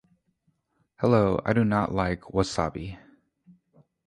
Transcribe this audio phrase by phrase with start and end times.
[0.95, 2.97] Hello, I do like wasabi.